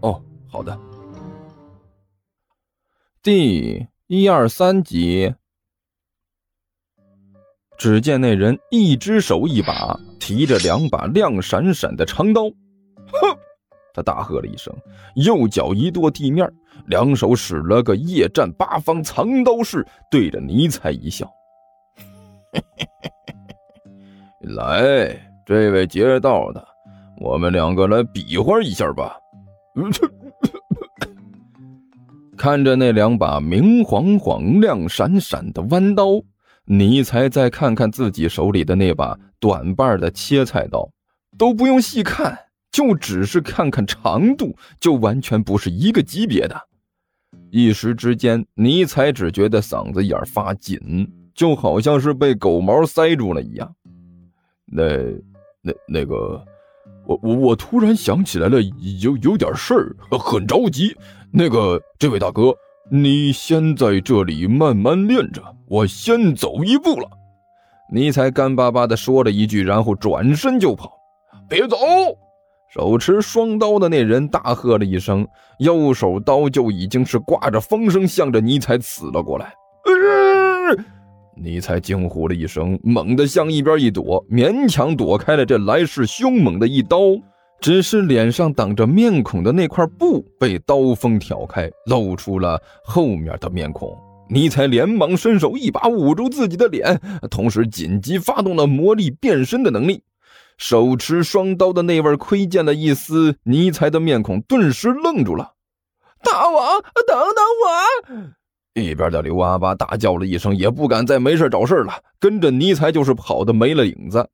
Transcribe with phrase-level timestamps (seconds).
[0.00, 0.78] 哦，好的。
[3.22, 5.34] 第一二三集。
[7.76, 13.38] 只见那人一只手一把提着两把亮闪闪的长刀，哼！
[13.94, 14.74] 他大喝了一声，
[15.14, 16.52] 右脚一跺地面，
[16.86, 21.32] 两手使了个夜战八方藏刀式，对着尼采一笑
[24.42, 26.66] ：“来，这位劫道的，
[27.20, 29.16] 我们两个来比划一下吧。”
[32.36, 36.22] 看着那两把明晃晃、亮闪闪的弯刀。
[36.70, 40.90] 尼才再看看自己手里的那把短把的切菜刀，
[41.38, 42.38] 都不用细看，
[42.70, 46.68] 就只是看看长度，就完全不是一个级别的。
[47.50, 53.74] 一时之间，尼才只觉得嗓子眼发紧，就好像是被狗毛塞住了一样。
[54.66, 54.84] 那、
[55.62, 56.44] 那、那个，
[57.06, 58.60] 我、我、我突然想起来了，
[59.00, 60.96] 有有点事儿，很着急。
[61.32, 62.54] 那个，这位大哥。
[62.90, 67.06] 你先在这里慢慢练着，我先走一步了。
[67.92, 70.92] 尼才干巴巴地说了一句，然后转身就跑。
[71.50, 71.76] 别走！
[72.72, 75.26] 手持双刀的那人大喝了一声，
[75.58, 79.52] 右手刀就已经是挂着风声，向着尼才刺了过来。
[81.42, 86.98] 尼才惊呼了一声，猛地向一边一躲，勉强躲开了这来势凶猛的一刀。
[87.60, 93.98] 只是脸上挡着面孔的那块布被刀锋挑开，露出了后面的面孔。
[94.30, 97.00] 尼采连忙伸手一把捂住自己的脸，
[97.30, 100.02] 同时紧急发动了魔力变身的能力。
[100.56, 105.54] 手持双刀的那位窥见了一丝尼采的面孔，顿时愣住了。
[106.22, 108.37] 大王，等等我！
[108.82, 114.28] 一边的刘阿八大叫了一声，也不敢再没事找事了，跟着尼才就是跑的没了影子。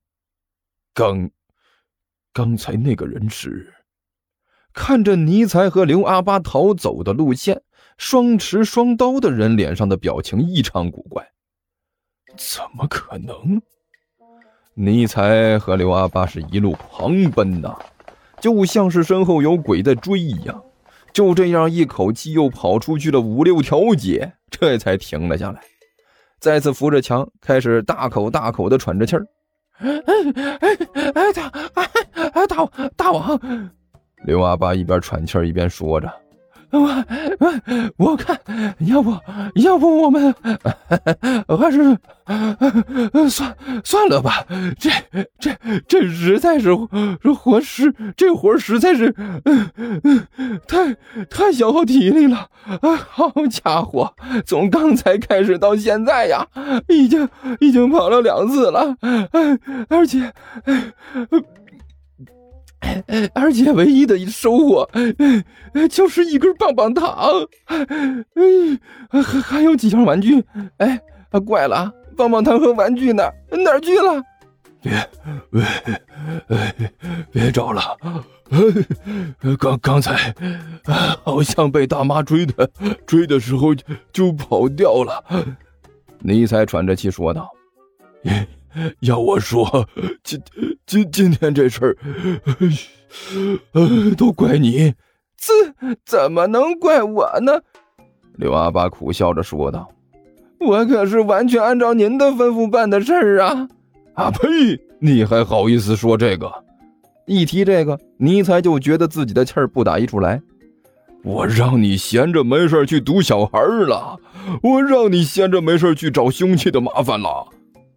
[0.93, 1.31] 刚。
[2.33, 3.73] 刚才那个人是
[4.73, 7.63] 看着尼才和刘阿八逃走的路线，
[7.97, 11.25] 双持双刀的人脸上的表情异常古怪。
[12.37, 13.63] 怎么可能？
[14.75, 17.79] 尼才和刘阿八是一路狂奔呐，
[18.41, 20.61] 就像是身后有鬼在追一样。
[21.15, 25.61] 就这样一口气又跑出去了五六条街，这才停了下来，
[26.41, 29.25] 再次扶着墙，开始大口大口的喘着气儿。
[29.79, 29.89] 哎
[30.61, 30.79] 哎
[31.15, 31.91] 哎大哎
[32.33, 32.67] 哎大
[32.97, 33.41] 大王，
[34.27, 36.13] 刘阿八一边喘气儿一边说着
[36.75, 37.05] ：“我
[37.39, 37.55] 我
[37.97, 38.39] 我看，
[38.81, 39.17] 要不
[39.55, 40.35] 要不我们
[41.59, 41.97] 还是
[43.31, 44.45] 算算了吧。
[44.79, 44.91] 这
[45.39, 46.71] 这这实在是
[47.23, 49.15] 这活实这活实在是
[50.67, 50.95] 太
[51.31, 52.49] 太消耗体力了。
[53.09, 54.15] 好家伙，
[54.45, 56.47] 从刚才开始到现在呀，
[56.89, 57.29] 已经
[57.61, 58.97] 已经跑了两次了，
[59.89, 60.33] 而且。”
[63.35, 64.89] 而且唯一的收获，
[65.91, 70.45] 就是一根棒棒糖，哎，还还有几箱玩具。
[70.79, 71.01] 哎，
[71.47, 73.23] 怪了，棒棒糖和玩具呢？
[73.51, 74.23] 哪儿去了？
[74.83, 75.09] 别，
[76.49, 76.93] 别，
[77.33, 77.97] 别找了！
[79.59, 80.35] 刚刚才
[81.25, 82.71] 好像被大妈追的，
[83.07, 83.75] 追的时候
[84.13, 85.25] 就跑掉了。
[86.19, 87.51] 尼采喘着气说道。
[89.01, 89.89] 要我说，
[90.23, 90.41] 今
[90.87, 91.97] 今今天这事儿，
[93.73, 94.95] 呃，都怪你，
[95.37, 97.61] 这怎么能怪我呢？
[98.37, 99.89] 刘阿八苦笑着说道
[100.61, 103.69] ：“我可是完全按照您的吩咐办的事儿啊！”
[104.15, 104.79] 啊呸！
[105.01, 106.53] 你还好意思说这个？
[107.27, 110.43] 一提这个，尼才就觉得自己的气儿不打一处来。
[111.23, 113.59] 我让你闲着没事去堵小孩
[113.89, 114.19] 了，
[114.63, 117.49] 我让你闲着没事去找凶器的麻烦了。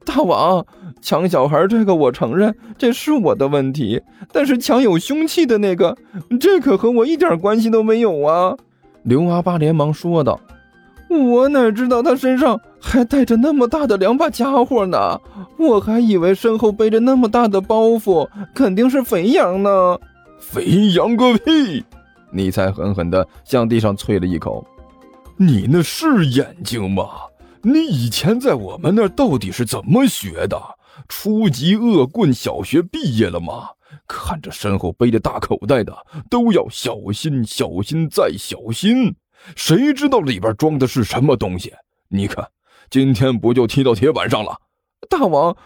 [0.08, 0.66] 大王
[1.02, 4.02] 抢小孩这个我承认，这是我的问题。
[4.32, 5.98] 但是抢有凶器的那个，
[6.40, 8.56] 这可和我一点关系都没有啊！
[9.04, 10.40] 刘阿八连忙说道
[11.12, 15.20] ：“我哪知道他身上还带着那么大的两把家伙呢？
[15.58, 20.00] 我还以为身后背着那么大的包袱，肯定是肥羊呢。
[20.40, 21.84] 肥羊个屁！”
[22.32, 24.66] 你才狠狠地向地上啐了一口
[25.38, 27.04] ：“你那是眼睛吗？”
[27.70, 30.58] 你以前在我们那儿到底是怎么学的？
[31.10, 33.72] 初级恶棍小学毕业了吗？
[34.08, 35.94] 看着身后背着大口袋的，
[36.30, 39.14] 都要小心、小心再小心。
[39.58, 41.74] 谁知道里边装的是什么东西？
[42.08, 42.48] 你看，
[42.90, 44.62] 今天不就踢到铁板上了？
[45.10, 45.58] 大王，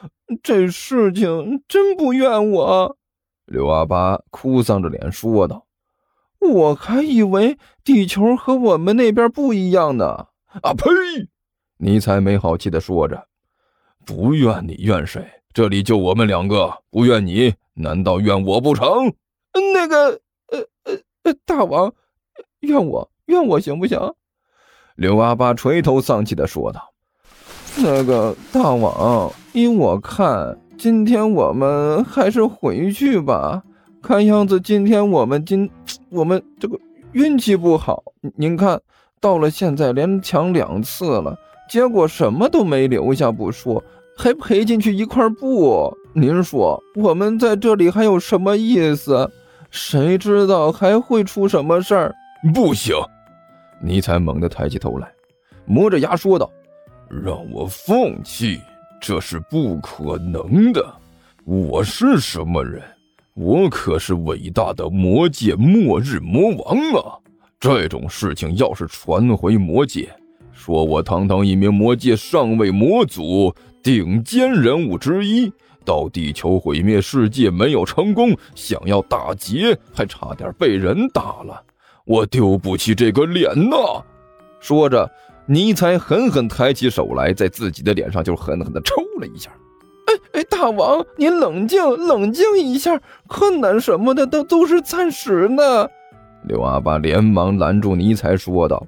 [0.41, 2.97] 这事情真不怨我。
[3.45, 5.67] 刘阿八哭丧着脸说道
[6.41, 10.25] ：“我还以为地球和我们那边不一样呢。”
[10.63, 10.85] 啊呸！
[11.83, 13.25] 尼才没好气的说着
[14.05, 15.25] ：“不怨你怨谁？
[15.51, 19.11] 这里就我们两个，不怨你，难道怨我不成？
[19.73, 20.93] 那个，呃呃
[21.23, 21.91] 呃，大王，
[22.59, 23.97] 怨我。”怨我行不行？
[24.95, 26.93] 刘阿八垂头丧气的说道
[27.81, 33.63] ：“那个大王，依我看，今天我们还是回去吧。
[34.03, 35.69] 看样子今天我们今
[36.09, 36.77] 我们这个
[37.13, 38.03] 运气不好。
[38.35, 38.81] 您看
[39.19, 41.39] 到了现在连抢两次了，
[41.71, 43.81] 结果什么都没留下不说，
[44.17, 45.97] 还赔进去一块布。
[46.11, 49.31] 您说我们在这里还有什么意思？
[49.69, 52.13] 谁知道还会出什么事儿？
[52.53, 52.93] 不行！”
[53.81, 55.09] 尼采猛地抬起头来，
[55.63, 56.51] 磨着牙说道
[57.07, 58.59] ：“让我放弃，
[58.99, 60.85] 这是不可能的。
[61.45, 62.81] 我是什么人？
[63.33, 67.15] 我可是伟大的魔界末日魔王啊！
[67.61, 70.13] 这种事情要是传回魔界，
[70.63, 75.51] 说我堂堂一名魔界上位魔祖、顶尖人物之一，
[75.83, 81.63] 到地球毁灭世界没有成功，想要打劫，还差点被人打了。”
[82.05, 84.03] 我丢不起这个脸呐！
[84.59, 85.09] 说着，
[85.47, 89.49] 尼才狠狠抬起手来，在自己的脸上就狠狠地抽了一下。
[90.05, 95.89] 哎哎，大王，您冷静冷静一下，困难什么的都都是暂时的。
[96.47, 98.85] 刘阿八连忙拦住尼才，说道：“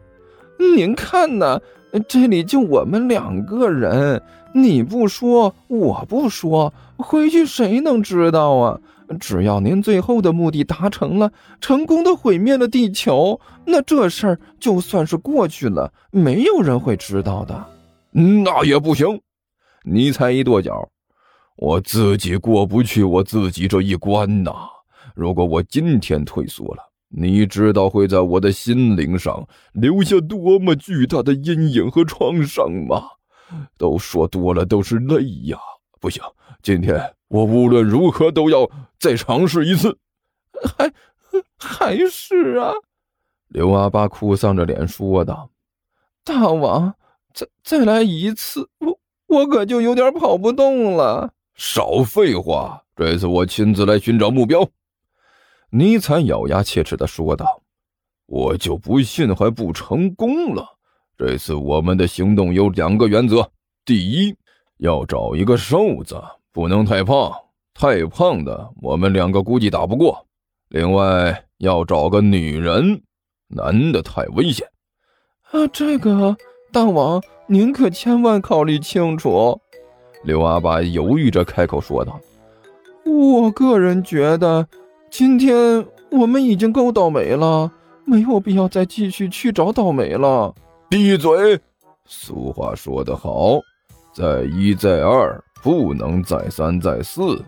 [0.76, 1.60] 您看呐，
[2.08, 4.22] 这里就我们两个人，
[4.54, 8.80] 你不说，我不说，回去谁能知道啊？”
[9.20, 11.32] 只要您最后的目的达成了，
[11.62, 17.66] 成功的毁灭了地球，那这事儿就算是过去了，没有人会知道的。
[18.12, 19.22] 那也不行，
[19.84, 20.90] 尼才一跺脚，
[21.58, 24.52] 我自己过不去我自己这一关呐。
[25.14, 26.82] 如果我今天退缩了，
[27.16, 33.04] 你知道会在我的心灵上留下多么巨大的阴影和创伤吗？
[33.78, 35.60] 都说多了都是泪呀。
[36.00, 36.24] 不行，
[36.64, 38.68] 今天我无论如何都要
[39.00, 39.98] 再尝试一次。
[40.78, 40.92] 还
[41.58, 42.74] 还是啊！
[43.50, 45.50] 刘阿八哭丧着脸说道
[46.26, 46.96] ：“大王，
[47.34, 54.68] 再再来一次，我我可就有点跑不动了。”少废话，这次我亲自来寻找目标。”
[55.76, 57.60] 尼采咬牙切齿的说道
[58.28, 60.64] ：“我就不信还不成功了。
[61.18, 63.50] 这次我们的行动有两个原则：
[63.84, 64.36] 第一。”
[64.78, 66.22] 要找一个瘦子，
[66.52, 67.32] 不能太胖，
[67.74, 70.28] 太胖的我们两个估计打不过。
[70.70, 73.02] 另外要找个女人，
[73.48, 74.68] 男的太危险。
[75.52, 76.36] 啊，这个
[76.72, 79.58] 大王您可千万考虑清楚。
[80.24, 82.20] 刘阿八犹豫着开口说道
[83.06, 84.68] ：“我个人觉得，
[85.14, 87.72] 今天我们已经够倒霉了，
[88.04, 90.52] 没有必要再继续去找倒霉了。”
[90.90, 91.62] 闭嘴！
[92.08, 93.60] 俗话说得好。
[94.12, 97.40] 再一再二，不能再三再四。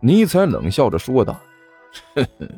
[0.00, 1.38] 尼采冷笑着说道
[2.16, 2.48] ：“哼哼，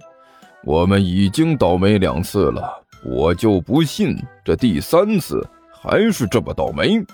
[0.64, 7.04] 我们已经倒霉两次了，我就不信这第三次还是这么倒霉。”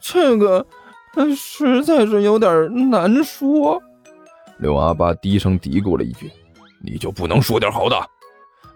[0.00, 0.64] 这个，
[1.36, 3.82] 实在是有点难说。
[4.58, 6.30] 刘阿八低声嘀咕了一句
[6.84, 7.96] ：“你就不能说点好的？”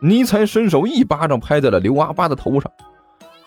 [0.00, 2.70] 尼才伸手一巴掌拍在了刘阿八的头上，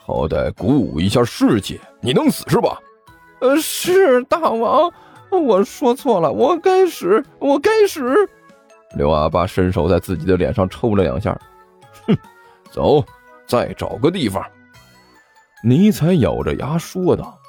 [0.06, 1.80] 好歹鼓舞一下士气。
[2.02, 2.78] 你能死是吧？
[3.40, 4.92] 呃，是大王，
[5.32, 8.14] 我说错了，我该死，我该死。
[8.98, 11.40] 刘阿八伸手在自己的脸上抽了两下，
[12.06, 12.18] 哼，
[12.70, 13.04] 走，
[13.48, 14.46] 再找个地方。
[15.64, 17.40] 尼采咬着牙说道：“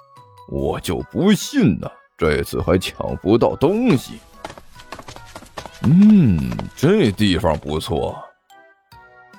[0.48, 4.20] 我就不信呢，这次还抢不到东西。”
[5.84, 6.38] 嗯，
[6.76, 8.16] 这地方不错。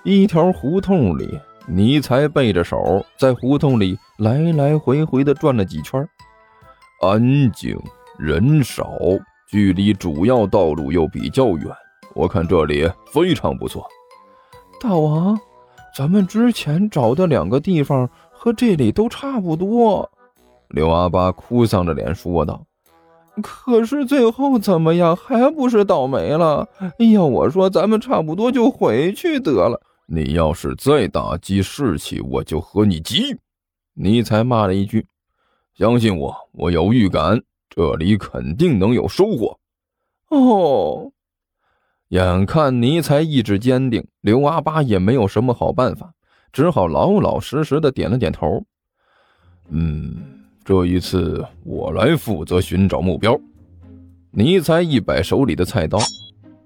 [0.03, 6.05] 一条胡同里，尼才背着手在胡同里来来回回的转了几圈。
[7.01, 7.77] 安静，
[8.19, 8.99] 人少，
[9.49, 11.67] 距离主要道路又比较远，
[12.13, 13.85] 我看这里非常不错。
[14.81, 15.39] 大王，
[15.95, 20.09] 咱们之前找的两个地方和这里都差不多。
[20.67, 22.65] 刘阿八哭丧着脸说道
[23.41, 26.67] ：“可是最后怎么样，还不是倒霉了？
[27.13, 29.81] 要我说，咱们差不多就回去得了。
[30.05, 33.37] 你要是再打击士气，我就和你急。”
[33.95, 35.07] 尼才骂了一句。
[35.75, 39.57] 相信我，我有预感，这里肯定能有收获。
[40.29, 41.11] 哦，
[42.09, 46.13] 眼看尼才意志坚定，刘阿八也没有什么好办法，
[46.51, 48.63] 只好老老实实的点了点头。
[49.69, 53.37] 嗯，这一次我来负责寻找目标。
[54.31, 55.99] 尼才一摆手里的菜刀，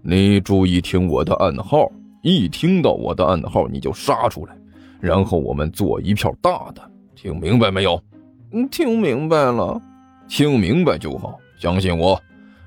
[0.02, 4.56] 你注意听我的暗号，一听到我的暗号你就杀出来，
[5.00, 6.82] 然后我们做一票大的，
[7.16, 8.02] 听明白没有？
[8.52, 9.82] 嗯，听明白了。
[10.28, 12.22] 听明白就好，相信我，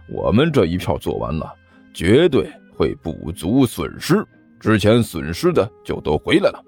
[0.09, 1.51] 我们这一票做完了，
[1.95, 4.27] 绝对会补足损失，
[4.59, 6.65] 之前损失的就都回来了。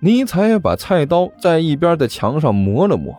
[0.00, 3.16] 尼才把菜刀在一边的墙上磨了磨。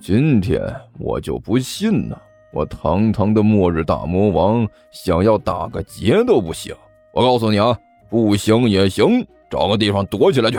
[0.00, 0.60] 今天
[0.98, 6.74] 我就不信了，我堂堂的末日大魔王想要打个结都不行。
[7.12, 7.76] 我告诉你啊，
[8.08, 10.58] 不行也行，找个地方躲起来去。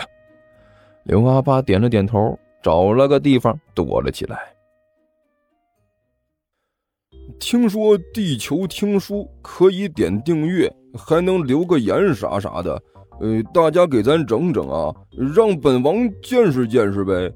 [1.03, 4.37] 刘阿八点了点头，找了个地方躲了起来。
[7.39, 12.81] 听说地球听书可以点订阅，还能留个言啥啥的。
[13.21, 14.93] 呃，大家给咱整整啊，
[15.33, 17.31] 让本王见识见识呗。